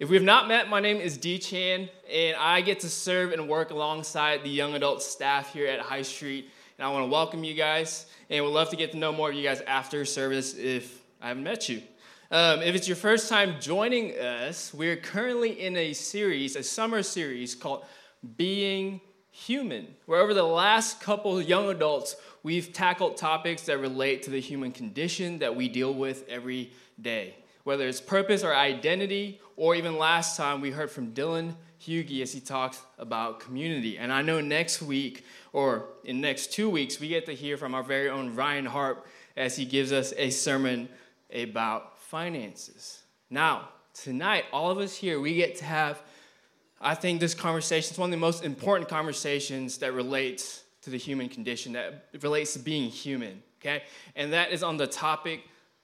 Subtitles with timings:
[0.00, 3.30] If we have not met, my name is D Chan, and I get to serve
[3.30, 6.50] and work alongside the young adult staff here at High Street.
[6.76, 9.30] And I want to welcome you guys, and would love to get to know more
[9.30, 11.80] of you guys after service if I haven't met you.
[12.32, 17.04] Um, if it's your first time joining us, we're currently in a series, a summer
[17.04, 17.84] series called
[18.36, 19.00] Being
[19.30, 24.40] Human, where over the last couple young adults, we've tackled topics that relate to the
[24.40, 29.98] human condition that we deal with every day whether it's purpose or identity, or even
[29.98, 33.98] last time we heard from Dylan Hugie as he talked about community.
[33.98, 37.74] And I know next week, or in next two weeks, we get to hear from
[37.74, 40.88] our very own Ryan Harp as he gives us a sermon
[41.32, 43.02] about finances.
[43.30, 46.02] Now, tonight, all of us here, we get to have,
[46.80, 50.98] I think this conversation is one of the most important conversations that relates to the
[50.98, 53.82] human condition, that relates to being human, okay?
[54.16, 55.40] And that is on the topic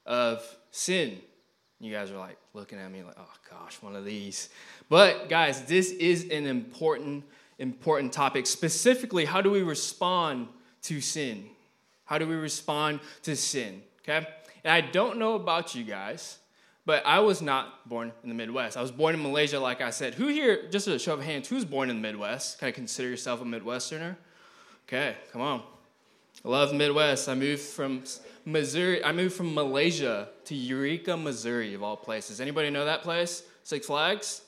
[0.06, 1.20] of sin.
[1.80, 4.50] You guys are like looking at me like, oh gosh, one of these.
[4.90, 7.24] But guys, this is an important,
[7.58, 8.46] important topic.
[8.46, 10.48] Specifically, how do we respond
[10.82, 11.48] to sin?
[12.04, 13.82] How do we respond to sin?
[14.02, 14.26] Okay?
[14.62, 16.38] And I don't know about you guys,
[16.84, 18.76] but I was not born in the Midwest.
[18.76, 20.14] I was born in Malaysia, like I said.
[20.14, 22.58] Who here, just a show of hands, who's born in the Midwest?
[22.58, 24.16] Kind of consider yourself a Midwesterner?
[24.86, 25.62] Okay, come on.
[26.44, 27.28] I love Midwest.
[27.28, 28.02] I moved from
[28.46, 29.04] Missouri.
[29.04, 32.40] I moved from Malaysia to Eureka, Missouri, of all places.
[32.40, 33.42] Anybody know that place?
[33.62, 34.42] Six Flags.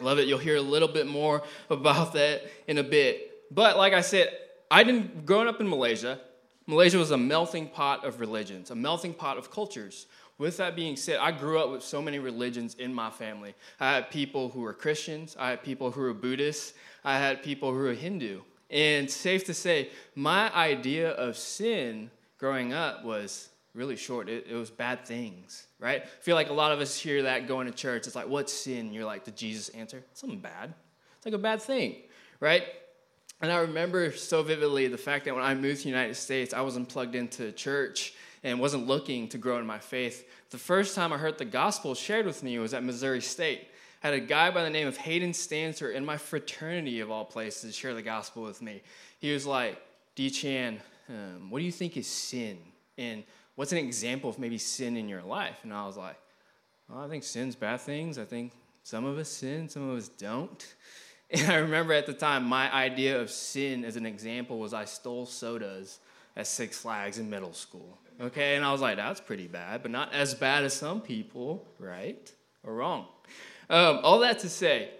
[0.00, 0.28] Love it.
[0.28, 3.32] You'll hear a little bit more about that in a bit.
[3.50, 4.28] But like I said,
[4.70, 6.20] I didn't growing up in Malaysia.
[6.66, 10.06] Malaysia was a melting pot of religions, a melting pot of cultures.
[10.36, 13.54] With that being said, I grew up with so many religions in my family.
[13.80, 17.70] I had people who were Christians, I had people who were Buddhists, I had people
[17.72, 18.40] who were Hindu.
[18.70, 24.28] And safe to say, my idea of sin growing up was really short.
[24.28, 26.02] It, it, was bad things, right?
[26.02, 28.06] I feel like a lot of us hear that going to church.
[28.06, 28.92] It's like, what's sin?
[28.92, 30.02] You're like, the Jesus answer?
[30.14, 30.74] Something bad.
[31.16, 31.96] It's like a bad thing,
[32.40, 32.64] right?
[33.40, 36.54] And I remember so vividly the fact that when I moved to the United States,
[36.54, 40.28] I wasn't plugged into church and wasn't looking to grow in my faith.
[40.50, 43.68] The first time I heard the gospel shared with me was at Missouri State.
[44.00, 47.74] Had a guy by the name of Hayden Stanser in my fraternity of all places
[47.74, 48.82] share the gospel with me.
[49.18, 49.80] He was like,
[50.14, 52.58] D Chan, um, what do you think is sin?
[52.98, 53.24] And
[53.54, 55.58] what's an example of maybe sin in your life?
[55.62, 56.16] And I was like,
[56.88, 58.18] well, I think sin's bad things.
[58.18, 58.52] I think
[58.82, 60.74] some of us sin, some of us don't.
[61.28, 64.84] And I remember at the time, my idea of sin as an example was I
[64.84, 65.98] stole sodas
[66.36, 67.98] at Six Flags in middle school.
[68.20, 71.66] Okay, and I was like, that's pretty bad, but not as bad as some people,
[71.80, 72.32] right?
[72.62, 73.06] Or wrong.
[73.68, 74.90] Um, all that to say,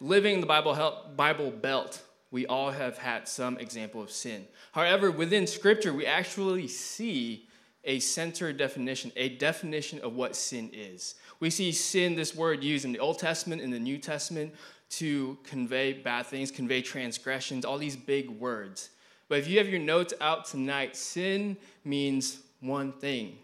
[0.00, 4.46] living the Bible, Bible Belt, we all have had some example of sin.
[4.72, 7.48] However, within Scripture, we actually see
[7.84, 11.14] a center definition, a definition of what sin is.
[11.40, 14.54] We see sin, this word used in the Old Testament, in the New Testament,
[14.88, 18.90] to convey bad things, convey transgressions, all these big words.
[19.28, 23.38] But if you have your notes out tonight, sin means one thing,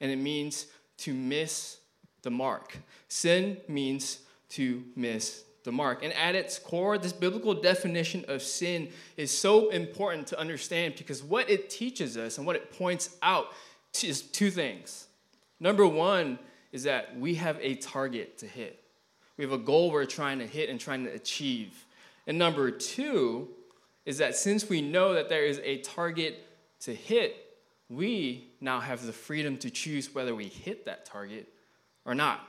[0.00, 0.66] and it means
[0.98, 1.78] to miss
[2.24, 2.76] the mark.
[3.08, 4.18] Sin means
[4.50, 6.04] to miss the mark.
[6.04, 11.22] And at its core, this biblical definition of sin is so important to understand because
[11.22, 13.48] what it teaches us and what it points out
[14.02, 15.06] is two things.
[15.60, 16.38] Number one
[16.72, 18.82] is that we have a target to hit,
[19.36, 21.84] we have a goal we're trying to hit and trying to achieve.
[22.26, 23.48] And number two
[24.04, 26.46] is that since we know that there is a target
[26.80, 27.56] to hit,
[27.88, 31.48] we now have the freedom to choose whether we hit that target
[32.04, 32.40] or not.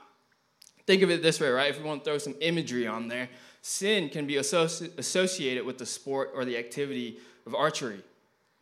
[0.86, 1.70] Think of it this way, right?
[1.70, 3.28] If we want to throw some imagery on there,
[3.60, 8.02] sin can be associ- associated with the sport or the activity of archery.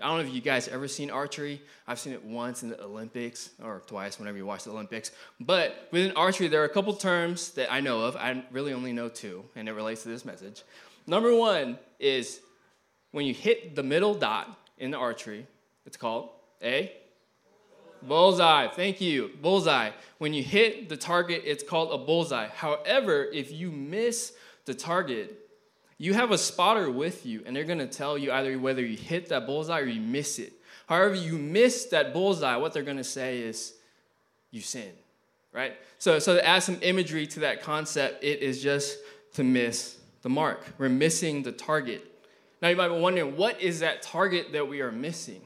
[0.01, 1.63] I don't know if you guys ever seen archery.
[1.87, 5.13] I've seen it once in the Olympics or twice whenever you watch the Olympics.
[5.39, 8.17] But within archery, there are a couple terms that I know of.
[8.17, 10.63] I really only know two, and it relates to this message.
[11.07, 12.41] Number one is
[13.13, 15.47] when you hit the middle dot in the archery,
[15.87, 16.31] it's called
[16.63, 16.91] a
[18.07, 18.69] Bullseye.
[18.69, 19.31] Thank you.
[19.41, 19.91] Bullseye.
[20.19, 22.49] When you hit the target, it's called a bullseye.
[22.49, 24.33] However, if you miss
[24.65, 25.39] the target,
[25.99, 28.97] you have a spotter with you, and they're going to tell you either whether you
[28.97, 30.53] hit that bullseye or you miss it.
[30.87, 33.75] However, you miss that bullseye, what they're going to say is
[34.51, 34.93] you sin,
[35.53, 35.75] right?
[35.99, 38.99] So, so to add some imagery to that concept, it is just
[39.35, 40.65] to miss the mark.
[40.79, 42.05] We're missing the target.
[42.61, 45.43] Now, you might be wondering, what is that target that we are missing?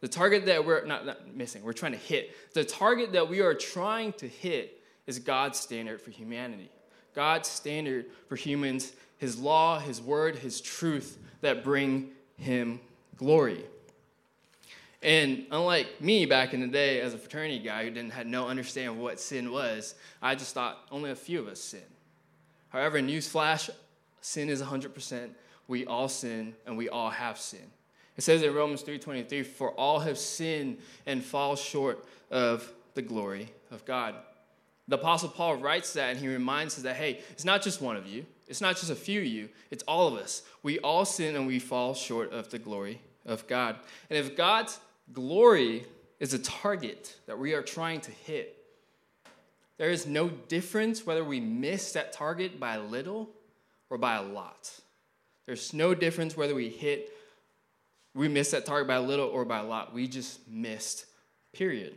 [0.00, 2.34] The target that we're not, not missing, we're trying to hit.
[2.54, 6.70] The target that we are trying to hit is God's standard for humanity.
[7.14, 12.80] God's standard for humans, His law, His word, His truth that bring Him
[13.16, 13.64] glory.
[15.02, 18.48] And unlike me back in the day as a fraternity guy who didn't had no
[18.48, 21.80] understanding of what sin was, I just thought only a few of us sin.
[22.68, 23.70] However, newsflash,
[24.20, 25.30] sin is 100%.
[25.68, 27.70] We all sin and we all have sin.
[28.18, 33.54] It says in Romans 3:23, "For all have sinned and fall short of the glory
[33.70, 34.16] of God."
[34.88, 37.96] The apostle Paul writes that and he reminds us that hey, it's not just one
[37.96, 38.26] of you.
[38.48, 39.50] It's not just a few of you.
[39.70, 40.42] It's all of us.
[40.62, 43.78] We all sin and we fall short of the glory of God.
[44.10, 44.80] And if God's
[45.12, 45.86] glory
[46.18, 48.56] is a target that we are trying to hit,
[49.76, 53.30] there is no difference whether we miss that target by a little
[53.90, 54.80] or by a lot.
[55.46, 57.14] There's no difference whether we hit,
[58.18, 59.94] we missed that target by a little or by a lot.
[59.94, 61.06] We just missed,
[61.52, 61.94] period.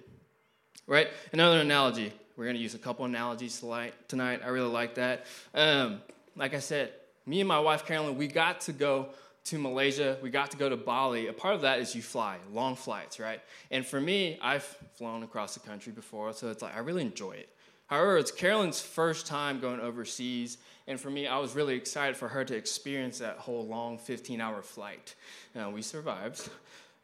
[0.85, 1.07] Right?
[1.33, 2.13] Another analogy.
[2.37, 3.59] We're going to use a couple analogies
[4.07, 4.41] tonight.
[4.43, 5.25] I really like that.
[5.53, 6.01] Um,
[6.35, 6.91] like I said,
[7.25, 9.09] me and my wife Carolyn, we got to go
[9.45, 10.17] to Malaysia.
[10.21, 11.27] We got to go to Bali.
[11.27, 13.41] A part of that is you fly, long flights, right?
[13.71, 14.63] And for me, I've
[14.95, 17.49] flown across the country before, so it's like I really enjoy it.
[17.87, 20.57] However, it's Carolyn's first time going overseas,
[20.91, 24.41] and for me, I was really excited for her to experience that whole long 15
[24.41, 25.15] hour flight.
[25.55, 26.49] Uh, we survived.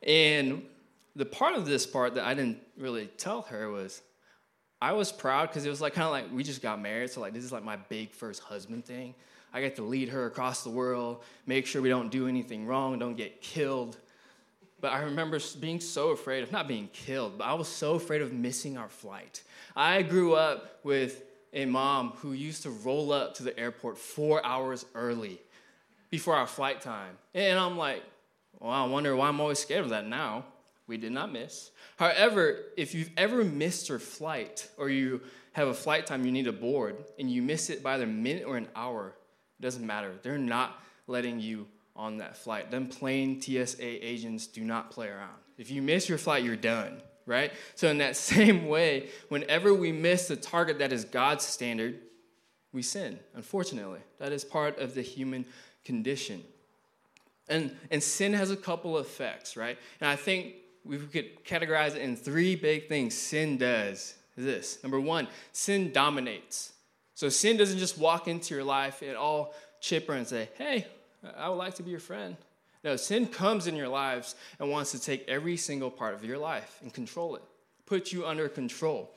[0.04, 0.64] And
[1.16, 4.02] the part of this part that I didn't really tell her was
[4.82, 7.22] I was proud because it was like kind of like we just got married, so
[7.22, 9.16] like this is like my big first husband thing.
[9.54, 13.00] I get to lead her across the world, make sure we don't do anything wrong,
[13.00, 13.98] don't get killed.
[14.82, 18.22] But I remember being so afraid of not being killed, but I was so afraid
[18.22, 19.42] of missing our flight.
[19.76, 24.46] I grew up with a mom who used to roll up to the airport four
[24.46, 25.40] hours early
[26.10, 27.18] before our flight time.
[27.34, 28.04] And I'm like,
[28.60, 30.46] well, I wonder why I'm always scared of that now.
[30.88, 31.72] We did not miss.
[31.98, 35.22] However, if you've ever missed your flight or you
[35.54, 38.08] have a flight time you need to board and you miss it by either a
[38.08, 39.14] minute or an hour,
[39.60, 40.14] it doesn't matter.
[40.22, 42.72] They're not letting you on that flight.
[42.72, 45.36] Them plain TSA agents do not play around.
[45.58, 47.52] If you miss your flight, you're done, right?
[47.76, 52.00] So, in that same way, whenever we miss the target that is God's standard,
[52.74, 54.00] we sin, unfortunately.
[54.20, 55.46] That is part of the human
[55.86, 56.44] condition.
[57.50, 59.78] And, and sin has a couple effects, right?
[60.02, 64.16] And I think we could categorize it in three big things sin does.
[64.36, 66.74] This number one, sin dominates.
[67.16, 70.86] So sin doesn't just walk into your life and all chipper and say, hey,
[71.36, 72.38] I would like to be your friend.
[72.88, 76.38] No, sin comes in your lives and wants to take every single part of your
[76.38, 77.42] life and control it,
[77.86, 79.14] put you under control.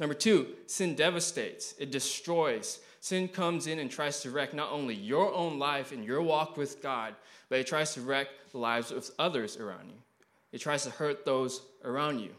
[0.00, 2.80] Number two, sin devastates, it destroys.
[2.98, 6.56] Sin comes in and tries to wreck not only your own life and your walk
[6.56, 7.14] with God,
[7.48, 10.02] but it tries to wreck the lives of others around you.
[10.50, 12.34] It tries to hurt those around you.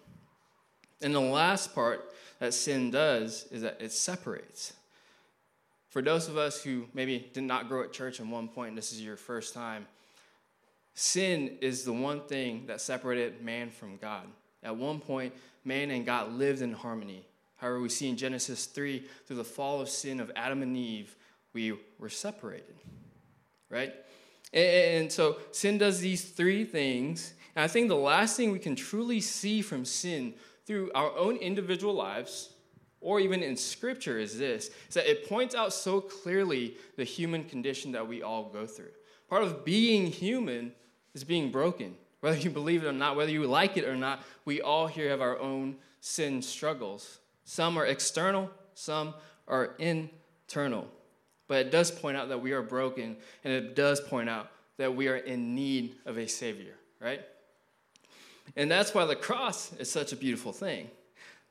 [1.02, 4.74] And the last part that sin does is that it separates.
[5.88, 8.76] For those of us who maybe did not grow at church at one point, point,
[8.76, 9.88] this is your first time,
[10.94, 14.28] sin is the one thing that separated man from God.
[14.62, 15.34] At one point,
[15.66, 17.25] man and God lived in harmony.
[17.57, 21.16] However, we see in Genesis 3, through the fall of sin of Adam and Eve,
[21.54, 22.75] we were separated,
[23.69, 23.94] right?
[24.54, 27.34] And so sin does these three things.
[27.56, 30.34] And I think the last thing we can truly see from sin
[30.66, 32.50] through our own individual lives
[33.01, 37.44] or even in scripture is this is that it points out so clearly the human
[37.44, 38.92] condition that we all go through
[39.30, 40.72] part of being human
[41.13, 41.95] is being broken.
[42.21, 45.10] Whether you believe it or not whether you like it or not we all here
[45.10, 47.19] have our own sin struggles.
[47.44, 49.13] Some are external some
[49.48, 50.88] are internal.
[51.48, 54.96] But it does point out that we are broken and it does point out that
[54.96, 57.22] we are in need of a savior right?
[58.55, 60.89] And that's why the cross is such a beautiful thing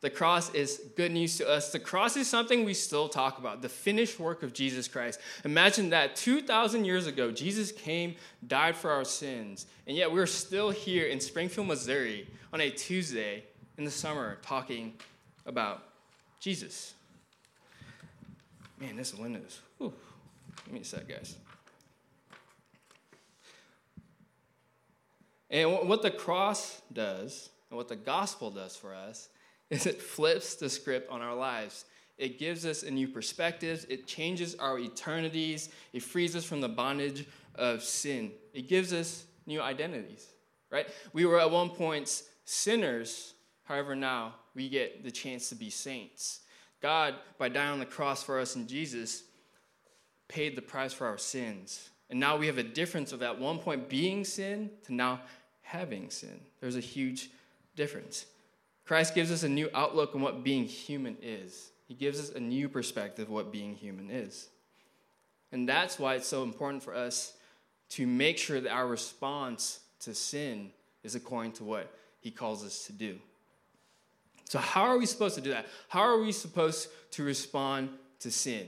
[0.03, 1.73] the cross is good news to us.
[1.73, 5.21] The cross is something we still talk about, the finished work of Jesus Christ.
[5.45, 8.17] Imagine that 2,000 years ago, Jesus came,
[8.47, 13.45] died for our sins, and yet we're still here in Springfield, Missouri on a Tuesday
[13.79, 14.93] in the summer talking
[15.47, 15.85] about
[16.41, 16.95] Jesus.
[18.81, 19.61] Man, this windows.
[19.79, 19.93] Whew.
[20.65, 21.37] Give me a sec, guys.
[25.49, 29.29] And what the cross does, and what the gospel does for us,
[29.73, 31.87] is it flips the script on our lives.
[32.19, 33.87] It gives us a new perspective.
[33.89, 35.71] It changes our eternities.
[35.95, 38.33] It frees us from the bondage of sin.
[38.53, 40.27] It gives us new identities,
[40.71, 40.89] right?
[41.15, 43.33] We were at one point sinners.
[43.65, 46.41] However, now we get the chance to be saints.
[46.83, 49.23] God, by dying on the cross for us in Jesus,
[50.29, 51.89] paid the price for our sins.
[52.11, 55.23] And now we have a difference of at one point being sin to now
[55.63, 56.41] having sin.
[56.61, 57.31] There's a huge
[57.75, 58.27] difference.
[58.85, 61.71] Christ gives us a new outlook on what being human is.
[61.87, 64.49] He gives us a new perspective of what being human is.
[65.53, 67.35] And that's why it's so important for us
[67.91, 70.71] to make sure that our response to sin
[71.05, 73.19] is according to what he calls us to do.
[74.49, 75.67] So, how are we supposed to do that?
[75.89, 78.67] How are we supposed to respond to sin?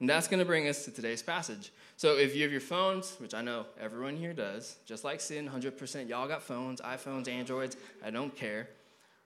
[0.00, 1.72] And that's going to bring us to today's passage.
[1.96, 5.48] So, if you have your phones, which I know everyone here does, just like sin,
[5.48, 8.68] 100%, y'all got phones, iPhones, Androids, I don't care.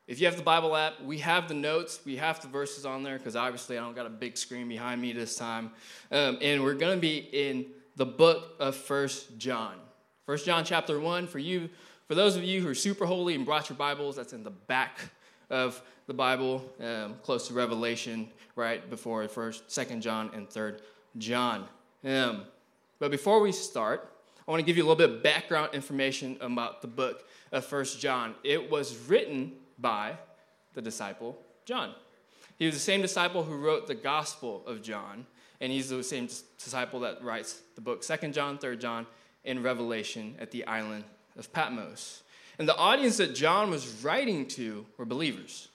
[0.06, 3.02] If you have the Bible app, we have the notes, we have the verses on
[3.02, 5.72] there, because obviously I don't got a big screen behind me this time.
[6.12, 9.74] Um, and we're going to be in the book of First John.
[10.24, 11.68] First John chapter 1, for you,
[12.06, 14.50] for those of you who are super holy and brought your Bibles, that's in the
[14.50, 15.00] back
[15.50, 20.82] of the Bible, um, close to Revelation, right before First, Second John, and Third
[21.18, 21.64] John.
[22.04, 22.44] Um,
[23.00, 24.08] but before we start,
[24.46, 27.64] I want to give you a little bit of background information about the book of
[27.64, 28.36] First John.
[28.44, 30.16] It was written by
[30.74, 31.92] the disciple John.
[32.58, 35.26] He was the same disciple who wrote the Gospel of John,
[35.60, 36.28] and he's the same
[36.62, 39.06] disciple that writes the book Second John, Third John,
[39.44, 41.04] and Revelation at the island
[41.38, 42.22] of Patmos.
[42.58, 45.68] And the audience that John was writing to were believers.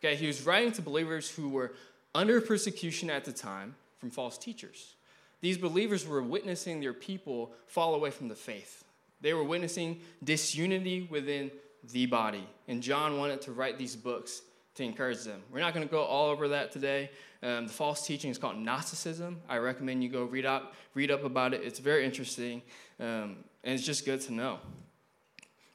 [0.00, 1.72] Okay, he was writing to believers who were
[2.14, 4.94] under persecution at the time from false teachers.
[5.40, 8.84] These believers were witnessing their people fall away from the faith.
[9.20, 11.50] They were witnessing disunity within
[11.90, 12.46] the body.
[12.68, 14.42] And John wanted to write these books
[14.74, 15.42] to encourage them.
[15.52, 17.10] We're not going to go all over that today.
[17.42, 19.40] Um, the false teaching is called Gnosticism.
[19.48, 21.62] I recommend you go read up, read up about it.
[21.62, 22.62] It's very interesting,
[22.98, 24.58] um, and it's just good to know.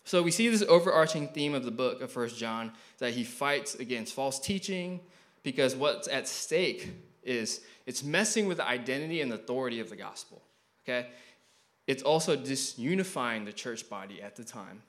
[0.04, 3.76] So we see this overarching theme of the book of First John that he fights
[3.76, 5.00] against false teaching
[5.44, 6.92] because what's at stake
[7.24, 10.42] is it's messing with the identity and authority of the gospel.
[10.84, 11.10] Okay?
[11.86, 14.82] It's also disunifying the church body at the time.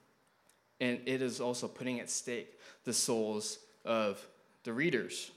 [0.81, 4.27] And it is also putting at stake the souls of
[4.65, 5.31] the readers.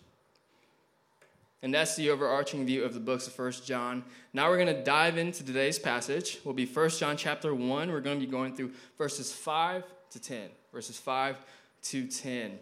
[1.62, 4.04] And that's the overarching view of the books of First John.
[4.34, 6.40] Now we're going to dive into today's passage.
[6.44, 7.90] Will be First John chapter 1.
[7.90, 10.50] We're going to be going through verses 5 to 10.
[10.74, 11.38] Verses 5
[11.84, 12.60] to 10.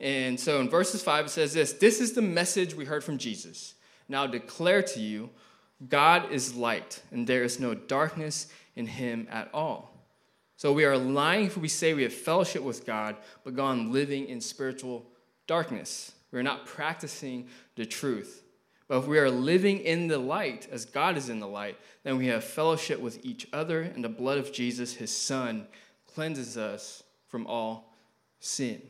[0.00, 3.18] And so in verses 5 it says this, this is the message we heard from
[3.18, 3.74] Jesus.
[4.08, 5.30] Now declare to you,
[5.88, 9.95] God is light, and there is no darkness in him at all.
[10.56, 14.26] So we are lying if we say we have fellowship with God, but gone living
[14.28, 15.06] in spiritual
[15.46, 16.12] darkness.
[16.32, 18.42] We are not practicing the truth.
[18.88, 22.16] But if we are living in the light, as God is in the light, then
[22.16, 25.66] we have fellowship with each other, and the blood of Jesus, his Son,
[26.06, 27.92] cleanses us from all
[28.38, 28.80] sin.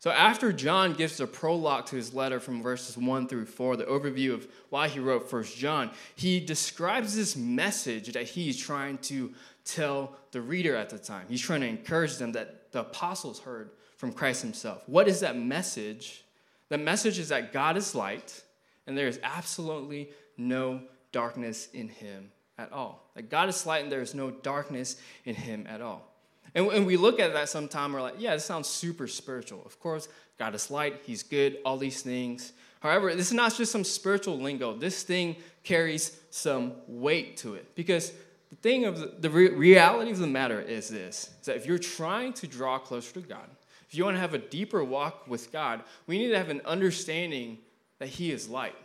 [0.00, 3.84] So, after John gives the prologue to his letter from verses 1 through 4, the
[3.84, 9.34] overview of why he wrote First John, he describes this message that he's trying to
[9.68, 11.26] tell the reader at the time.
[11.28, 14.82] He's trying to encourage them that the apostles heard from Christ himself.
[14.86, 16.24] What is that message?
[16.68, 18.42] The message is that God is light
[18.86, 20.80] and there is absolutely no
[21.12, 23.10] darkness in him at all.
[23.14, 26.08] That God is light and there is no darkness in him at all.
[26.54, 29.62] And we look at that sometime, we're like, yeah, this sounds super spiritual.
[29.66, 30.08] Of course,
[30.38, 32.52] God is light, He's good, all these things.
[32.80, 34.74] However, this is not just some spiritual lingo.
[34.74, 37.74] This thing carries some weight to it.
[37.74, 38.12] Because
[38.50, 41.66] the thing of the, the re- reality of the matter is this is that if
[41.66, 43.48] you're trying to draw closer to God,
[43.88, 46.62] if you want to have a deeper walk with God, we need to have an
[46.64, 47.58] understanding
[47.98, 48.76] that He is light.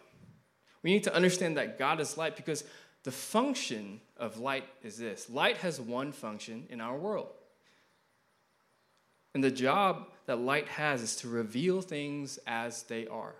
[0.81, 2.63] We need to understand that God is light because
[3.03, 7.29] the function of light is this light has one function in our world.
[9.33, 13.33] And the job that light has is to reveal things as they are.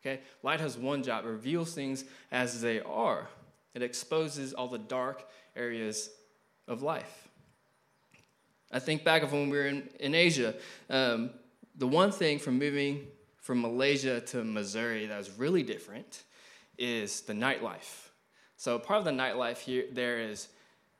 [0.00, 0.20] Okay?
[0.42, 3.28] Light has one job, reveals things as they are.
[3.74, 6.10] It exposes all the dark areas
[6.66, 7.28] of life.
[8.70, 10.54] I think back of when we were in, in Asia,
[10.90, 11.30] um,
[11.76, 13.06] the one thing from moving
[13.38, 16.24] from Malaysia to Missouri that was really different
[16.76, 18.08] is the nightlife.
[18.56, 20.48] So part of the nightlife here there is,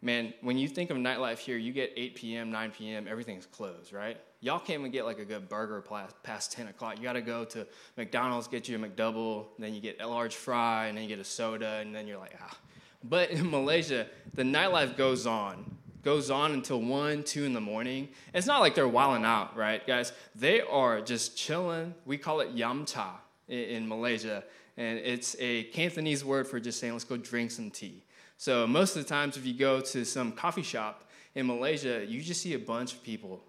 [0.01, 3.93] man, when you think of nightlife here, you get 8 p.m., 9 p.m., everything's closed,
[3.93, 4.19] right?
[4.41, 5.85] Y'all can't even get like a good burger
[6.23, 6.97] past 10 o'clock.
[6.97, 7.67] You got to go to
[7.97, 11.19] McDonald's, get you a McDouble, then you get a large fry, and then you get
[11.19, 12.57] a soda, and then you're like, ah.
[13.03, 18.09] But in Malaysia, the nightlife goes on goes on until 1, 2 in the morning.
[18.33, 20.13] It's not like they're wilding out, right, guys?
[20.35, 21.95] They are just chilling.
[22.07, 24.45] We call it yam cha in, in Malaysia.
[24.77, 28.05] And it's a Cantonese word for just saying, let's go drink some tea.
[28.37, 32.23] So most of the times, if you go to some coffee shop in Malaysia, you
[32.23, 33.43] just see a bunch of people,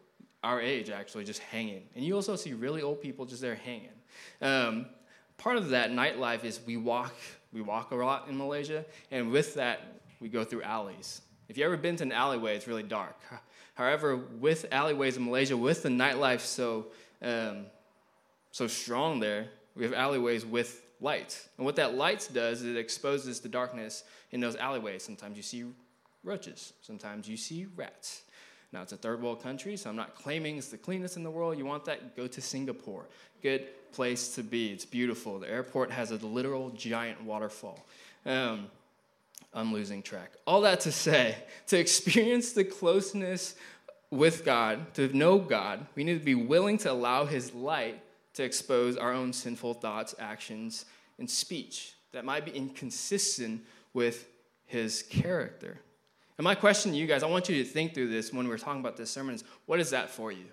[0.43, 1.83] our age actually, just hanging.
[1.95, 3.89] And you also see really old people just there hanging.
[4.41, 4.85] Um,
[5.37, 7.13] part of that nightlife is we walk,
[7.51, 11.21] we walk a lot in Malaysia, and with that, we go through alleys.
[11.47, 13.15] If you've ever been to an alleyway, it's really dark.
[13.73, 16.87] However, with alleyways in Malaysia, with the nightlife so,
[17.21, 17.65] um,
[18.51, 21.47] so strong there, we have alleyways with lights.
[21.57, 25.03] And what that light does is it exposes the darkness in those alleyways.
[25.03, 25.63] Sometimes you see
[26.23, 28.23] roaches, sometimes you see rats.
[28.71, 31.31] Now, it's a third world country, so I'm not claiming it's the cleanest in the
[31.31, 31.57] world.
[31.57, 32.15] You want that?
[32.15, 33.07] Go to Singapore.
[33.41, 34.71] Good place to be.
[34.71, 35.39] It's beautiful.
[35.39, 37.85] The airport has a literal giant waterfall.
[38.25, 38.67] Um,
[39.53, 40.33] I'm losing track.
[40.45, 41.35] All that to say,
[41.67, 43.55] to experience the closeness
[44.11, 48.01] with God, to know God, we need to be willing to allow His light
[48.35, 50.85] to expose our own sinful thoughts, actions,
[51.17, 54.27] and speech that might be inconsistent with
[54.65, 55.79] His character.
[56.39, 58.57] And my question to you guys, I want you to think through this when we're
[58.57, 60.45] talking about this sermon is what is that for you?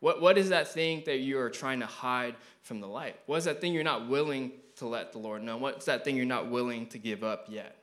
[0.00, 3.16] What, what is that thing that you are trying to hide from the light?
[3.24, 5.56] What is that thing you're not willing to let the Lord know?
[5.56, 7.78] What's that thing you're not willing to give up yet?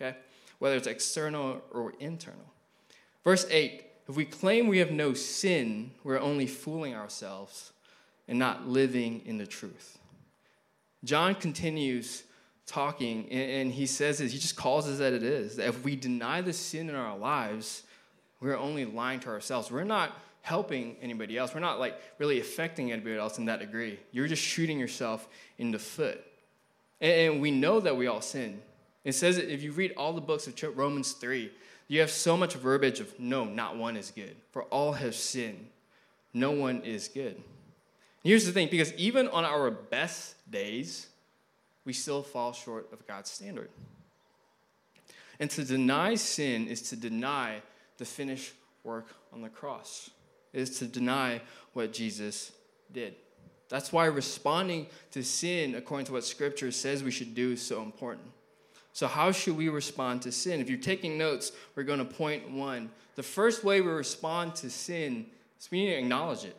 [0.00, 0.16] Okay?
[0.60, 2.46] Whether it's external or internal.
[3.24, 7.72] Verse 8 if we claim we have no sin, we're only fooling ourselves
[8.28, 9.98] and not living in the truth.
[11.02, 12.22] John continues
[12.66, 15.56] talking, and he says this, he just calls us that it is.
[15.56, 17.82] That if we deny the sin in our lives,
[18.40, 19.70] we're only lying to ourselves.
[19.70, 21.54] We're not helping anybody else.
[21.54, 23.98] We're not like really affecting anybody else in that degree.
[24.10, 25.28] You're just shooting yourself
[25.58, 26.22] in the foot.
[27.00, 28.60] And we know that we all sin.
[29.04, 31.50] It says if you read all the books of Romans 3,
[31.88, 34.34] you have so much verbiage of no, not one is good.
[34.52, 35.66] For all have sinned.
[36.32, 37.40] No one is good.
[38.22, 41.08] Here's the thing because even on our best days,
[41.84, 43.70] we still fall short of God's standard.
[45.40, 47.62] And to deny sin is to deny
[47.98, 48.52] the finished
[48.84, 50.10] work on the cross,
[50.52, 51.40] it is to deny
[51.72, 52.52] what Jesus
[52.92, 53.14] did.
[53.68, 57.82] That's why responding to sin, according to what Scripture says we should do, is so
[57.82, 58.28] important.
[58.92, 60.60] So, how should we respond to sin?
[60.60, 62.90] If you're taking notes, we're going to point one.
[63.14, 65.24] The first way we respond to sin
[65.58, 66.56] is we need to acknowledge it.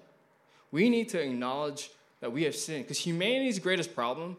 [0.72, 4.38] We need to acknowledge that we have sinned because humanity's greatest problem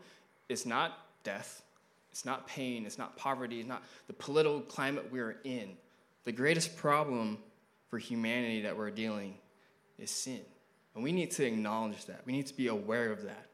[0.48, 1.62] it's not death,
[2.10, 5.76] it's not pain, it's not poverty, it's not the political climate we're in.
[6.24, 7.38] The greatest problem
[7.88, 9.34] for humanity that we're dealing
[9.98, 10.40] is sin.
[10.94, 12.22] And we need to acknowledge that.
[12.24, 13.46] We need to be aware of that.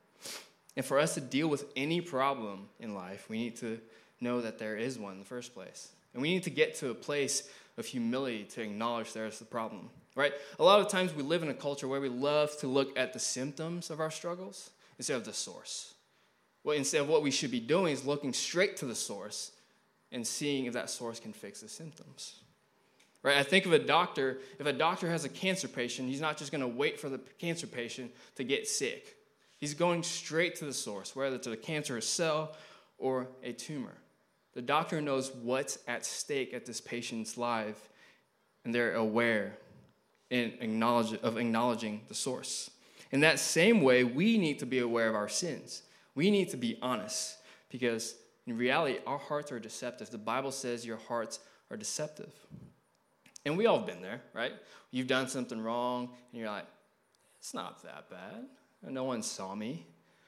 [0.77, 3.81] And for us to deal with any problem in life, we need to
[4.21, 5.91] know that there is one in the first place.
[6.13, 7.49] And we need to get to a place
[7.79, 10.33] of humility to acknowledge there's the problem, right?
[10.59, 13.13] A lot of times we live in a culture where we love to look at
[13.13, 15.95] the symptoms of our struggles instead of the source.
[16.65, 19.53] Well, instead what we should be doing is looking straight to the source
[20.13, 22.37] and seeing if that source can fix the symptoms.
[23.23, 23.37] Right?
[23.37, 26.51] I think of a doctor, if a doctor has a cancer patient, he's not just
[26.51, 29.17] going to wait for the cancer patient to get sick.
[29.59, 32.57] He's going straight to the source, whether it's a cancerous cell
[32.99, 33.95] or a tumor.
[34.55, 37.91] The doctor knows what's at stake at this patient's life,
[38.65, 39.59] and they're aware
[40.31, 42.71] in acknowledge, of acknowledging the source.
[43.13, 45.83] In that same way, we need to be aware of our sins.
[46.21, 47.39] We need to be honest
[47.71, 48.15] because
[48.47, 50.11] in reality, our hearts are deceptive.
[50.11, 51.39] The Bible says your hearts
[51.71, 52.30] are deceptive.
[53.47, 54.52] And we all have been there, right?
[54.91, 56.67] You've done something wrong, and you're like,
[57.39, 58.45] it's not that bad.
[58.83, 59.87] No one saw me.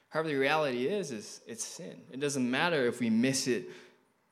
[0.09, 2.01] However, the reality is, is it's sin.
[2.11, 3.69] It doesn't matter if we miss it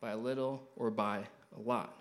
[0.01, 1.95] by a little or by a lot.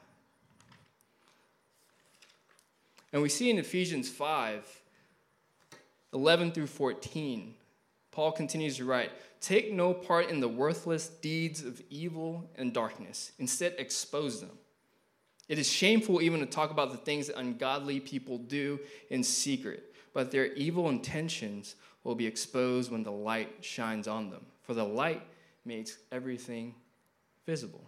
[3.11, 4.63] And we see in Ephesians 5,
[6.13, 7.55] 11 through 14,
[8.11, 13.31] Paul continues to write Take no part in the worthless deeds of evil and darkness,
[13.39, 14.57] instead, expose them.
[15.47, 19.95] It is shameful even to talk about the things that ungodly people do in secret,
[20.13, 24.45] but their evil intentions will be exposed when the light shines on them.
[24.61, 25.23] For the light
[25.65, 26.75] makes everything
[27.45, 27.83] visible.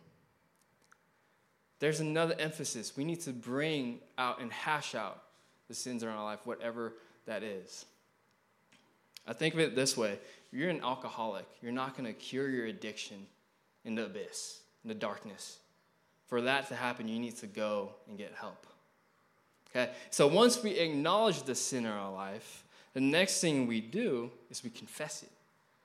[1.79, 2.95] There's another emphasis.
[2.95, 5.21] We need to bring out and hash out
[5.67, 6.93] the sins in our life, whatever
[7.25, 7.85] that is.
[9.27, 12.49] I think of it this way if you're an alcoholic, you're not going to cure
[12.49, 13.25] your addiction
[13.85, 15.59] in the abyss, in the darkness.
[16.27, 18.65] For that to happen, you need to go and get help.
[19.69, 19.91] Okay?
[20.09, 24.63] So once we acknowledge the sin in our life, the next thing we do is
[24.63, 25.31] we confess it.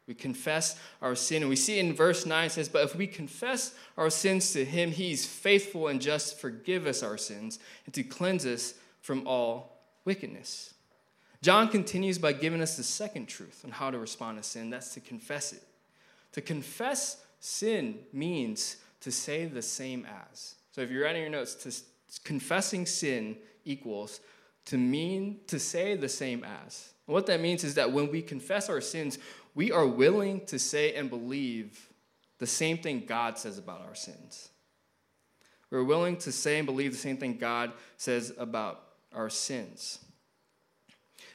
[0.06, 1.42] We confess our sin.
[1.42, 4.64] And we see in verse 9 it says, But if we confess our sins to
[4.64, 9.26] him, he's faithful and just to forgive us our sins and to cleanse us from
[9.26, 10.74] all wickedness.
[11.46, 14.94] John continues by giving us the second truth on how to respond to sin that's
[14.94, 15.62] to confess it.
[16.32, 20.56] To confess sin means to say the same as.
[20.72, 24.18] So if you're writing your notes, to, confessing sin equals
[24.64, 26.92] to mean to say the same as.
[27.06, 29.16] And what that means is that when we confess our sins,
[29.54, 31.90] we are willing to say and believe
[32.40, 34.48] the same thing God says about our sins.
[35.70, 38.82] We're willing to say and believe the same thing God says about
[39.14, 40.00] our sins.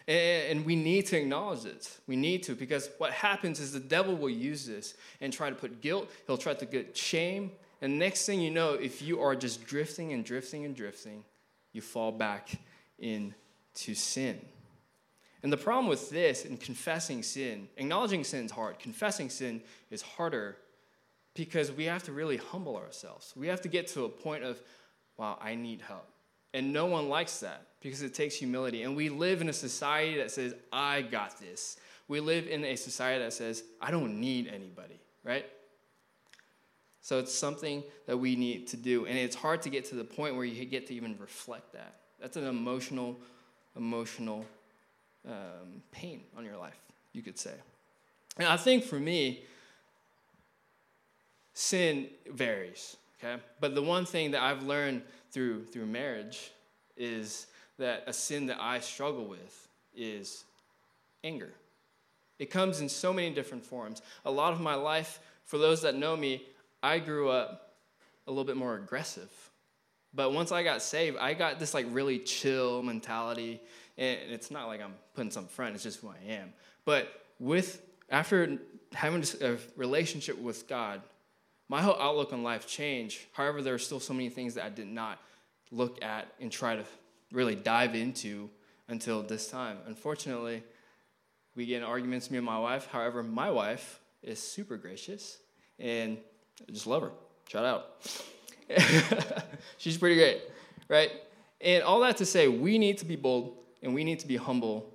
[0.08, 2.00] And we need to acknowledge it.
[2.08, 5.56] We need to, because what happens is the devil will use this and try to
[5.56, 7.52] put guilt, he'll try to get shame.
[7.82, 11.24] And next thing you know, if you are just drifting and drifting and drifting,
[11.74, 12.50] you fall back
[13.00, 14.40] into sin.
[15.44, 18.78] And the problem with this and confessing sin, acknowledging sin is hard.
[18.78, 20.58] Confessing sin is harder
[21.34, 23.34] because we have to really humble ourselves.
[23.36, 24.62] We have to get to a point of,
[25.18, 26.08] wow, I need help.
[26.54, 28.84] And no one likes that because it takes humility.
[28.84, 31.78] And we live in a society that says, I got this.
[32.08, 35.46] We live in a society that says, I don't need anybody, right?
[37.02, 39.06] So it's something that we need to do.
[39.06, 41.96] And it's hard to get to the point where you get to even reflect that.
[42.20, 43.18] That's an emotional,
[43.76, 44.46] emotional
[45.28, 46.80] um, pain on your life,
[47.14, 47.54] you could say.
[48.38, 49.44] And I think for me,
[51.54, 53.42] sin varies, okay?
[53.60, 56.52] But the one thing that I've learned through, through marriage
[56.98, 60.44] is that a sin that I struggle with is
[61.24, 61.52] anger.
[62.40, 64.02] It comes in so many different forms.
[64.26, 66.44] A lot of my life, for those that know me,
[66.82, 67.74] I grew up
[68.28, 69.30] a little bit more aggressive.
[70.14, 73.62] But once I got saved, I got this like really chill mentality.
[73.98, 76.54] And it's not like I'm putting some front, it's just who I am.
[76.86, 78.58] But with after
[78.94, 81.02] having a relationship with God,
[81.72, 83.22] my whole outlook on life changed.
[83.32, 85.20] However, there are still so many things that I did not
[85.72, 86.84] look at and try to
[87.32, 88.50] really dive into
[88.90, 89.78] until this time.
[89.88, 90.64] Unfortunately,
[91.56, 92.88] we get in arguments, me and my wife.
[92.88, 95.38] However, my wife is super gracious
[95.80, 96.18] and
[96.68, 97.12] I just love her.
[97.48, 98.06] Shout out.
[99.78, 100.42] She's pretty great,
[100.90, 101.10] right?
[101.62, 104.36] And all that to say, we need to be bold and we need to be
[104.36, 104.94] humble.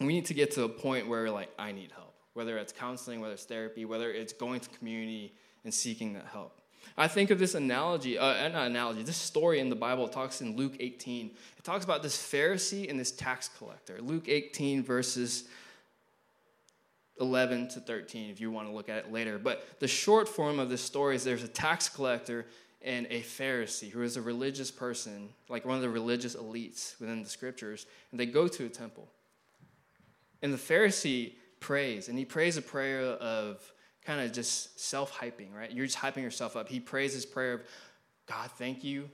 [0.00, 3.20] We need to get to a point where, like, I need help, whether it's counseling,
[3.20, 6.60] whether it's therapy, whether it's going to community and seeking that help.
[6.96, 10.56] I think of this analogy, uh, not analogy, this story in the Bible talks in
[10.56, 11.30] Luke 18.
[11.56, 13.98] It talks about this Pharisee and this tax collector.
[14.00, 15.44] Luke 18, verses
[17.20, 19.38] 11 to 13, if you want to look at it later.
[19.38, 22.46] But the short form of this story is there's a tax collector
[22.82, 27.22] and a Pharisee who is a religious person, like one of the religious elites within
[27.22, 29.08] the scriptures, and they go to a temple.
[30.42, 33.72] And the Pharisee prays, and he prays a prayer of
[34.08, 35.70] kind of just self hyping, right?
[35.70, 36.66] You're just hyping yourself up.
[36.66, 37.62] He prays his prayer of,
[38.26, 39.10] God, thank you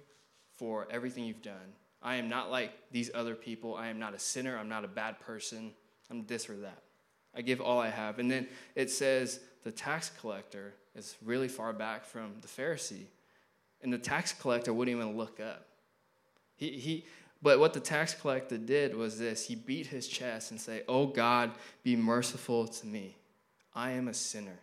[0.57, 1.75] for everything you've done.
[2.01, 3.75] I am not like these other people.
[3.75, 4.57] I am not a sinner.
[4.57, 5.73] I'm not a bad person.
[6.13, 6.83] I'm this or that.
[7.35, 8.21] I give all I have.
[8.21, 13.07] And then it says the tax collector is really far back from the Pharisee.
[13.83, 15.67] And the tax collector wouldn't even look up.
[16.55, 17.05] He, he,
[17.43, 21.07] but what the tax collector did was this he beat his chest and say, Oh
[21.07, 21.51] God,
[21.83, 23.17] be merciful to me.
[23.75, 24.61] I am a sinner.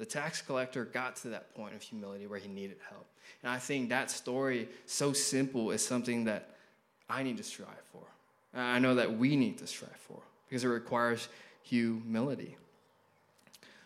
[0.00, 3.06] The tax collector got to that point of humility where he needed help.
[3.42, 6.56] And I think that story, so simple, is something that
[7.10, 8.00] I need to strive for.
[8.54, 11.28] I know that we need to strive for because it requires
[11.64, 12.56] humility.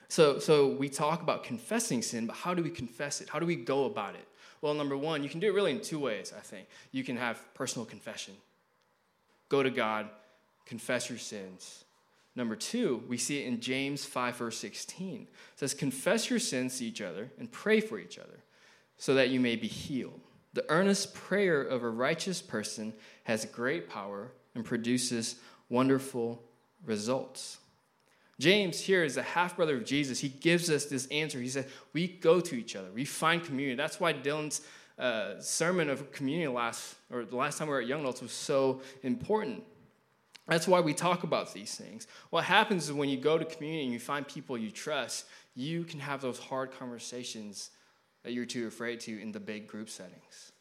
[0.06, 3.28] So, so we talk about confessing sin, but how do we confess it?
[3.28, 4.28] How do we go about it?
[4.60, 6.68] Well, number one, you can do it really in two ways, I think.
[6.92, 8.34] You can have personal confession,
[9.48, 10.08] go to God,
[10.64, 11.82] confess your sins.
[12.36, 15.22] Number two, we see it in James 5, verse 16.
[15.22, 18.42] It says, Confess your sins to each other and pray for each other
[18.96, 20.20] so that you may be healed.
[20.52, 22.92] The earnest prayer of a righteous person
[23.24, 25.36] has great power and produces
[25.68, 26.42] wonderful
[26.84, 27.58] results.
[28.40, 30.18] James here is a half brother of Jesus.
[30.18, 31.40] He gives us this answer.
[31.40, 33.76] He said, We go to each other, we find community.
[33.76, 34.60] That's why Dylan's
[34.98, 38.32] uh, sermon of community last, or the last time we were at Young Adults, was
[38.32, 39.62] so important.
[40.46, 42.06] That's why we talk about these things.
[42.30, 45.84] What happens is when you go to community and you find people you trust, you
[45.84, 47.70] can have those hard conversations
[48.24, 50.52] that you're too afraid to in the big group settings.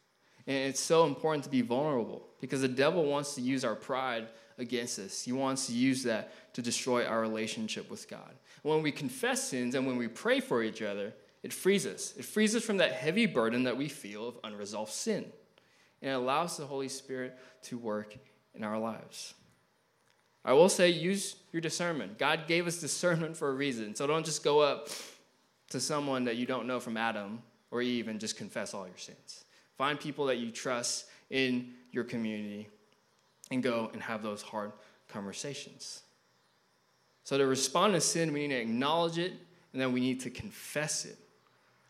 [0.47, 4.27] And it's so important to be vulnerable because the devil wants to use our pride
[4.57, 5.21] against us.
[5.21, 8.31] He wants to use that to destroy our relationship with God.
[8.61, 12.13] When we confess sins and when we pray for each other, it frees us.
[12.17, 15.25] It frees us from that heavy burden that we feel of unresolved sin.
[16.01, 18.15] And it allows the Holy Spirit to work
[18.53, 19.33] in our lives.
[20.45, 22.17] I will say, use your discernment.
[22.17, 23.95] God gave us discernment for a reason.
[23.95, 24.89] So don't just go up
[25.69, 28.97] to someone that you don't know from Adam or Eve and just confess all your
[28.97, 29.45] sins.
[29.77, 32.67] Find people that you trust in your community
[33.51, 34.71] and go and have those hard
[35.07, 36.01] conversations.
[37.23, 39.33] So, to respond to sin, we need to acknowledge it
[39.71, 41.17] and then we need to confess it.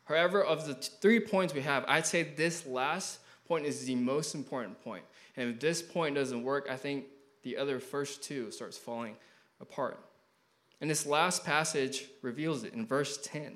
[0.06, 4.36] However, of the three points we have, I'd say this last point is the most
[4.36, 5.04] important point.
[5.36, 7.06] And if this point doesn't work, I think
[7.43, 9.15] the other first two starts falling
[9.62, 9.99] apart.
[10.82, 13.43] And this last passage reveals it in verse 10.
[13.43, 13.56] It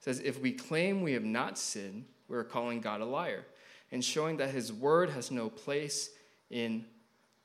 [0.00, 3.44] says, If we claim we have not sinned, we're calling God a liar
[3.90, 6.10] and showing that his word has no place
[6.50, 6.84] in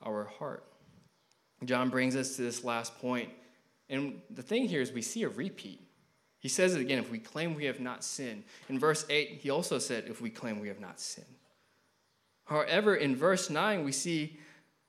[0.02, 0.64] our heart.
[1.64, 3.30] John brings us to this last point.
[3.90, 5.80] And the thing here is we see a repeat.
[6.38, 8.44] He says it again if we claim we have not sinned.
[8.68, 11.26] In verse 8, he also said, if we claim we have not sinned.
[12.44, 14.38] However, in verse 9, we see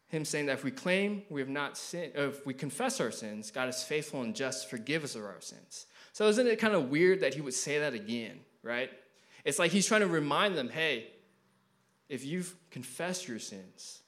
[0.10, 3.52] him saying that if we claim we have not sinned, if we confess our sins,
[3.52, 5.86] God is faithful and just to forgive us of our sins.
[6.14, 8.90] So isn't it kind of weird that he would say that again, right?
[9.46, 11.12] It's like he's trying to remind them, hey,
[12.10, 14.02] if you've confessed your sins,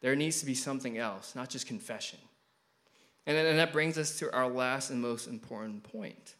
[0.00, 2.20] there needs to be something else, not just confession.
[3.26, 6.36] And, then, and that brings us to our last and most important point.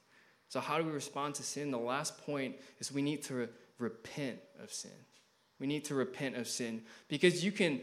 [0.49, 1.71] So, how do we respond to sin?
[1.71, 3.49] The last point is we need to re-
[3.79, 4.93] repent of sin.
[5.59, 7.83] We need to repent of sin because you can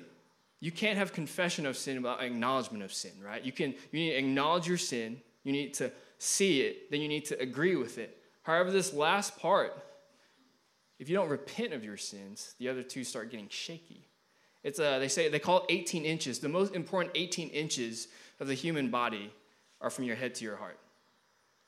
[0.59, 3.43] you can't have confession of sin without acknowledgement of sin, right?
[3.43, 7.07] You can you need to acknowledge your sin, you need to see it, then you
[7.07, 8.17] need to agree with it.
[8.43, 9.73] However, this last part,
[10.99, 14.07] if you don't repent of your sins, the other two start getting shaky.
[14.63, 16.39] It's a, they say they call it 18 inches.
[16.39, 18.07] The most important 18 inches
[18.39, 19.31] of the human body
[19.81, 20.79] are from your head to your heart,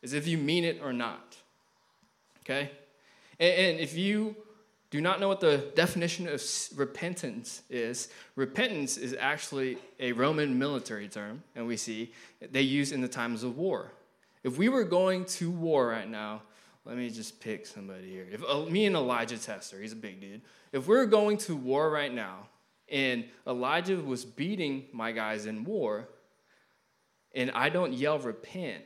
[0.01, 1.37] as if you mean it or not.
[2.43, 2.71] Okay,
[3.39, 4.35] and, and if you
[4.89, 6.41] do not know what the definition of
[6.75, 12.13] repentance is, repentance is actually a Roman military term, and we see
[12.51, 13.91] they use in the times of war.
[14.43, 16.41] If we were going to war right now,
[16.85, 18.27] let me just pick somebody here.
[18.31, 20.41] If uh, me and Elijah Tester, he's a big dude.
[20.71, 22.47] If we're going to war right now,
[22.87, 26.07] and Elijah was beating my guys in war,
[27.35, 28.83] and I don't yell repent,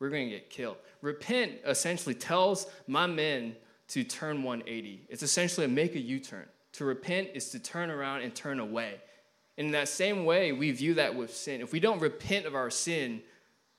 [0.00, 0.78] we're going to get killed.
[1.00, 3.54] Repent essentially tells my men
[3.92, 5.06] to turn 180.
[5.10, 6.46] It's essentially a make a U turn.
[6.74, 8.94] To repent is to turn around and turn away.
[9.58, 11.60] In that same way, we view that with sin.
[11.60, 13.20] If we don't repent of our sin,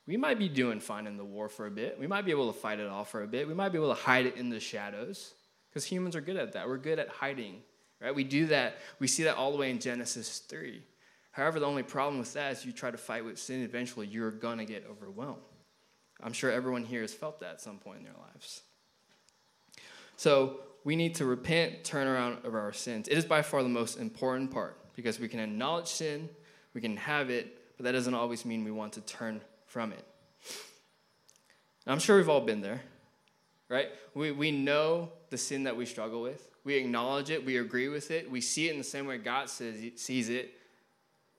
[0.06, 1.98] we might be doing fine in the war for a bit.
[2.00, 3.48] We might be able to fight it off for a bit.
[3.48, 5.34] We might be able to hide it in the shadows
[5.70, 6.68] because humans are good at that.
[6.68, 7.64] We're good at hiding,
[8.00, 8.14] right?
[8.14, 8.78] We do that.
[9.00, 10.84] We see that all the way in Genesis 3.
[11.32, 14.30] However, the only problem with that is you try to fight with sin, eventually you're
[14.30, 15.42] going to get overwhelmed.
[16.22, 18.62] I'm sure everyone here has felt that at some point in their lives.
[20.16, 23.08] So we need to repent, turn around of our sins.
[23.08, 26.30] It is by far the most important part because we can acknowledge sin,
[26.74, 30.06] we can have it, but that doesn't always mean we want to turn from it.
[31.86, 32.82] I'm sure we've all been there,
[33.70, 33.90] right?
[34.14, 36.50] We, we know the sin that we struggle with.
[36.64, 39.50] We acknowledge it, we agree with it, we see it in the same way God
[39.50, 40.54] says, sees it,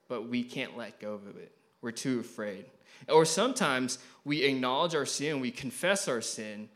[0.09, 1.53] but we can't let go of it.
[1.81, 2.67] We're too afraid.
[3.09, 6.69] Or sometimes we acknowledge our sin, we confess our sin,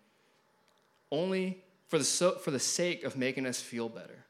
[1.10, 4.24] only for the, so, for the sake of making us feel better.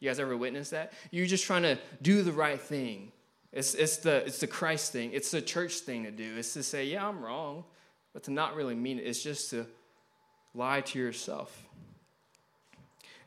[0.00, 0.92] You guys ever witnessed that?
[1.10, 3.12] You're just trying to do the right thing.
[3.52, 6.36] It's, it's, the, it's the Christ thing, it's the church thing to do.
[6.36, 7.64] It's to say, yeah, I'm wrong,
[8.12, 9.02] but to not really mean it.
[9.02, 9.66] It's just to
[10.54, 11.62] lie to yourself.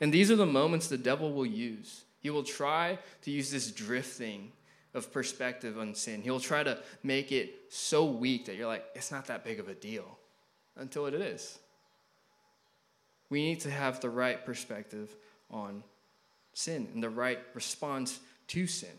[0.01, 2.03] And these are the moments the devil will use.
[2.19, 4.51] He will try to use this drifting
[4.93, 6.21] of perspective on sin.
[6.21, 9.67] He'll try to make it so weak that you're like, it's not that big of
[9.69, 10.17] a deal
[10.75, 11.60] until it is.
[13.29, 15.15] We need to have the right perspective
[15.51, 15.83] on
[16.53, 18.89] sin and the right response to sin.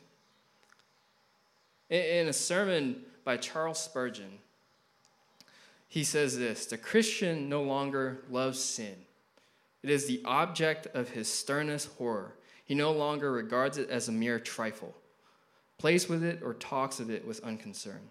[1.89, 4.39] In a sermon by Charles Spurgeon,
[5.89, 8.95] he says this The Christian no longer loves sin.
[9.83, 12.35] It is the object of his sternest horror.
[12.65, 14.95] He no longer regards it as a mere trifle,
[15.79, 18.09] plays with it, or talks of it with unconcern.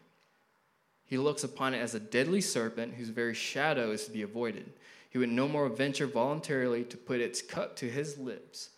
[1.06, 4.74] He looks upon it as a deadly serpent whose very shadow is to be avoided.
[5.10, 8.70] He would no more venture voluntarily to put its cup to his lips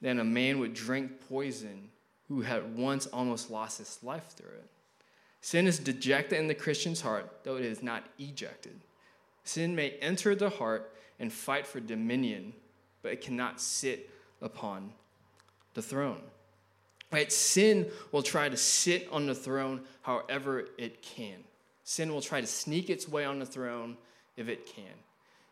[0.00, 1.90] than a man would drink poison
[2.28, 4.70] who had once almost lost his life through it.
[5.40, 8.80] Sin is dejected in the Christian's heart, though it is not ejected.
[9.42, 12.52] Sin may enter the heart and fight for dominion,
[13.02, 14.92] but it cannot sit upon
[15.74, 16.22] the throne.
[17.10, 17.32] Right?
[17.32, 21.38] Sin will try to sit on the throne however it can.
[21.82, 23.96] Sin will try to sneak its way on the throne
[24.36, 24.84] if it can.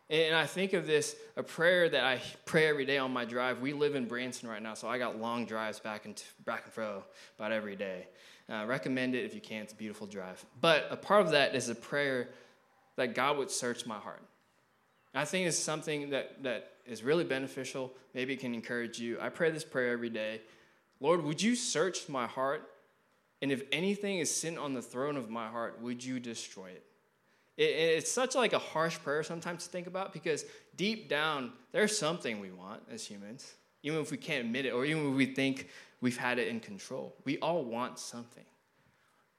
[0.09, 3.59] And I think of this, a prayer that I pray every day on my drive.
[3.59, 6.73] We live in Branson right now, so I got long drives back and, back and
[6.73, 7.03] fro
[7.37, 8.07] about every day.
[8.51, 10.43] Uh, recommend it if you can, it's a beautiful drive.
[10.59, 12.29] But a part of that is a prayer
[12.95, 14.23] that God would search my heart.
[15.13, 17.93] I think it's something that, that is really beneficial.
[18.15, 19.19] Maybe it can encourage you.
[19.21, 20.41] I pray this prayer every day
[21.01, 22.69] Lord, would you search my heart?
[23.41, 26.83] And if anything is sin on the throne of my heart, would you destroy it?
[27.59, 30.45] It, it's such like a harsh prayer sometimes to think about because
[30.77, 34.85] deep down, there's something we want as humans, even if we can't admit it or
[34.85, 35.67] even if we think
[35.99, 37.13] we've had it in control.
[37.25, 38.45] We all want something.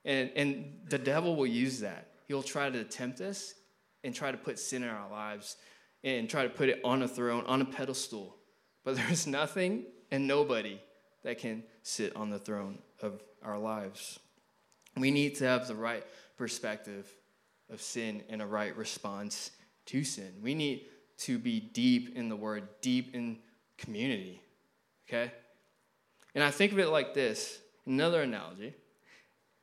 [0.04, 2.08] And, and the devil will use that.
[2.28, 3.54] He'll try to tempt us
[4.04, 5.56] and try to put sin in our lives
[6.04, 8.36] and try to put it on a throne, on a pedestal.
[8.84, 10.78] But there's nothing and nobody
[11.22, 14.18] that can sit on the throne of our lives.
[14.96, 16.04] We need to have the right
[16.36, 17.10] perspective
[17.70, 19.50] of sin and a right response
[19.86, 20.32] to sin.
[20.42, 20.86] We need
[21.18, 23.38] to be deep in the word, deep in
[23.78, 24.42] community.
[25.08, 25.32] Okay?
[26.34, 28.74] And I think of it like this Another analogy.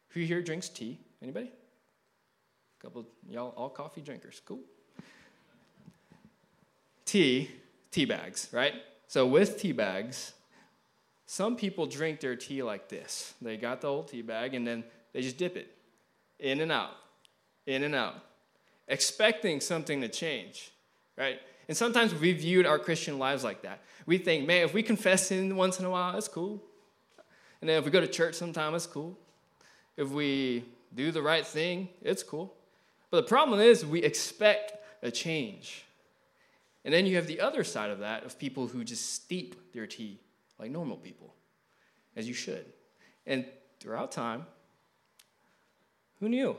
[0.10, 1.00] Who here drinks tea?
[1.22, 1.50] Anybody?
[1.50, 4.42] A couple y'all all coffee drinkers.
[4.46, 4.60] Cool.
[7.06, 7.50] Tea,
[7.92, 8.74] tea bags, right?
[9.08, 10.34] So with tea bags,
[11.26, 13.34] some people drink their tea like this.
[13.42, 15.74] They got the old tea bag and then they just dip it
[16.40, 16.92] in and out,
[17.68, 18.16] in and out,
[18.88, 20.72] expecting something to change,
[21.18, 21.40] right?
[21.68, 23.82] And sometimes we viewed our Christian lives like that.
[24.06, 26.64] We think, man, if we confess sin once in a while, that's cool.
[27.62, 29.18] And then if we go to church sometime, it's cool.
[29.98, 30.64] If we
[30.96, 32.54] do the right thing, it's cool.
[33.12, 35.84] But the problem is, we expect a change.
[36.86, 39.88] And then you have the other side of that of people who just steep their
[39.88, 40.20] tea
[40.58, 41.34] like normal people,
[42.16, 42.66] as you should.
[43.26, 43.46] And
[43.80, 44.46] throughout time,
[46.20, 46.58] who knew?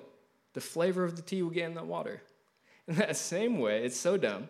[0.59, 2.21] The flavor of the tea will get in the water.
[2.89, 4.49] In that same way, it's so dumb.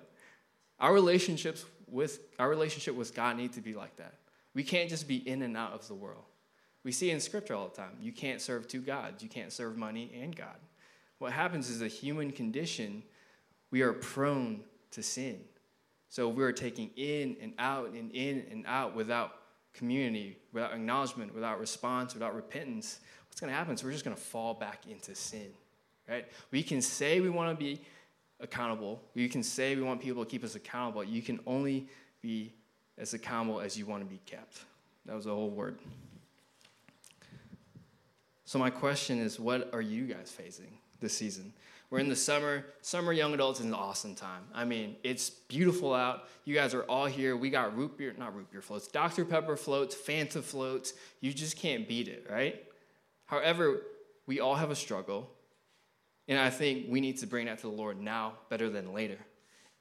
[0.81, 4.15] Our relationships with our relationship with God need to be like that.
[4.55, 6.25] We can't just be in and out of the world.
[6.83, 7.93] We see in scripture all the time.
[8.01, 9.23] You can't serve two gods.
[9.23, 10.57] You can't serve money and God.
[11.19, 13.03] What happens is a human condition,
[13.71, 15.41] we are prone to sin.
[16.09, 19.33] So we're taking in and out and in and out without
[19.75, 23.01] community, without acknowledgement, without response, without repentance.
[23.29, 25.53] What's going to happen is we're just going to fall back into sin,
[26.09, 26.27] right?
[26.51, 27.81] We can say we want to be
[28.41, 29.01] accountable.
[29.15, 31.05] We can say we want people to keep us accountable.
[31.05, 31.89] You can only
[32.23, 32.53] be
[32.97, 34.65] as accountable as you want to be kept.
[35.07, 35.79] That was the whole word.
[38.45, 41.53] So, my question is what are you guys facing this season?
[41.91, 42.67] We're in the summer.
[42.83, 44.43] Summer young adults is an awesome time.
[44.55, 46.29] I mean, it's beautiful out.
[46.45, 47.37] You guys are all here.
[47.37, 49.25] We got root beer, not root beer floats, Dr.
[49.25, 50.93] Pepper floats, Fanta floats.
[51.21, 52.63] You just can't beat it, right?
[53.27, 53.83] However,
[54.27, 55.31] we all have a struggle.
[56.29, 59.19] And I think we need to bring that to the Lord now better than later.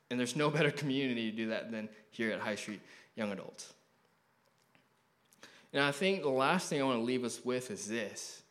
[0.09, 2.81] And there's no better community to do that than here at High Street
[3.15, 3.73] Young Adults.
[5.73, 8.41] And I think the last thing I want to leave us with is this.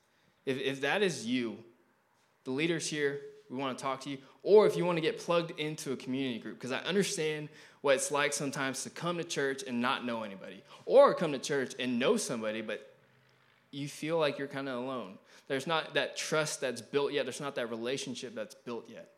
[0.44, 1.56] If, if that is you,
[2.44, 5.18] the leaders here, we want to talk to you, or if you want to get
[5.18, 7.48] plugged into a community group, because I understand
[7.80, 11.38] what it's like sometimes to come to church and not know anybody, or come to
[11.38, 12.94] church and know somebody, but
[13.70, 15.18] you feel like you're kind of alone.
[15.48, 19.12] There's not that trust that's built yet, there's not that relationship that's built yet.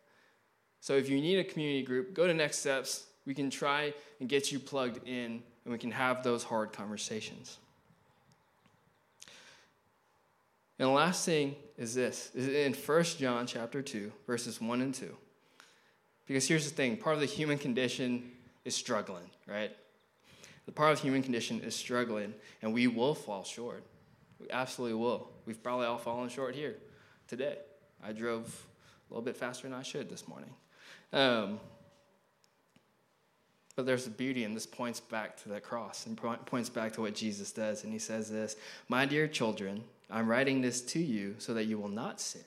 [0.81, 3.07] So if you need a community group, go to Next Steps.
[3.27, 7.59] We can try and get you plugged in, and we can have those hard conversations.
[10.79, 14.95] And the last thing is this is in 1 John chapter 2, verses 1 and
[14.95, 15.15] 2.
[16.27, 18.31] Because here's the thing part of the human condition
[18.65, 19.73] is struggling, right?
[20.67, 23.83] The part of the human condition is struggling, and we will fall short.
[24.41, 25.29] We absolutely will.
[25.47, 26.77] We've probably all fallen short here
[27.27, 27.59] today.
[28.03, 28.67] I drove
[29.09, 30.51] a little bit faster than I should this morning.
[31.13, 31.61] Um,
[33.75, 37.01] but there's a beauty, and this points back to the cross and points back to
[37.03, 37.85] what Jesus does.
[37.85, 38.57] And he says this
[38.89, 42.43] My dear children, I'm writing this to you so that you will not sin.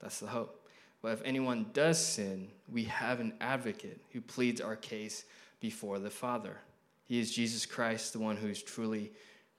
[0.00, 0.68] That's the hope.
[1.02, 5.24] But if anyone does sin, we have an advocate who pleads our case
[5.60, 6.58] before the Father.
[7.06, 9.12] He is Jesus Christ, the one who is truly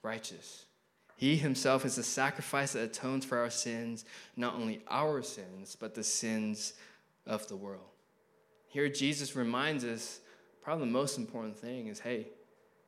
[0.03, 0.66] righteous.
[1.17, 5.95] He himself is the sacrifice that atones for our sins, not only our sins, but
[5.95, 6.73] the sins
[7.25, 7.81] of the world.
[8.67, 10.19] Here, Jesus reminds us
[10.61, 12.27] probably the most important thing is hey,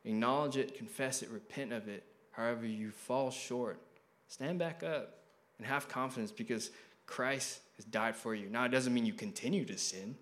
[0.05, 2.03] acknowledge it, confess it, repent of it.
[2.31, 3.79] However, you fall short,
[4.27, 5.17] stand back up
[5.57, 6.69] and have confidence because
[7.07, 8.47] Christ has died for you.
[8.47, 10.15] Now, it doesn't mean you continue to sin,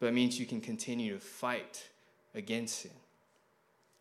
[0.00, 1.90] but it means you can continue to fight
[2.34, 2.90] against sin.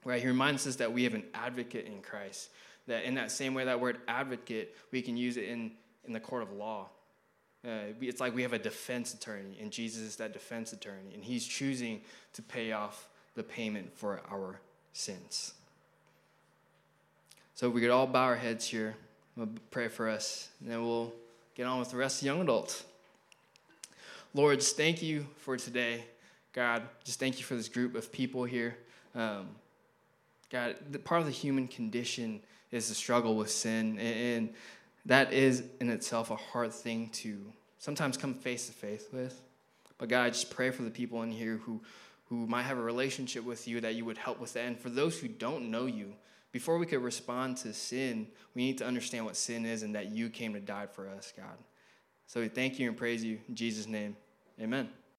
[0.05, 0.21] Right?
[0.21, 2.49] He reminds us that we have an advocate in Christ.
[2.87, 5.71] That in that same way, that word advocate, we can use it in,
[6.05, 6.89] in the court of law.
[7.65, 11.23] Uh, it's like we have a defense attorney, and Jesus is that defense attorney, and
[11.23, 12.01] he's choosing
[12.33, 14.59] to pay off the payment for our
[14.91, 15.53] sins.
[17.55, 18.95] So we could all bow our heads here.
[19.37, 21.13] I'm going to pray for us, and then we'll
[21.55, 22.83] get on with the rest of young adults.
[24.33, 26.03] Lord, just thank you for today.
[26.51, 28.77] God, just thank you for this group of people here.
[29.15, 29.47] Um,
[30.51, 32.41] God, the, part of the human condition
[32.73, 34.49] is the struggle with sin, and,
[35.05, 39.41] that is in itself a hard thing to sometimes come face to face with.
[39.97, 41.81] But God, I just pray for the people in here who,
[42.29, 44.65] who might have a relationship with you that you would help with that.
[44.65, 46.13] And for those who don't know you,
[46.53, 50.11] before we could respond to sin, we need to understand what sin is and that
[50.11, 51.57] you came to die for us, God.
[52.27, 54.15] So we thank you and praise you in Jesus' name.
[54.61, 54.87] Amen.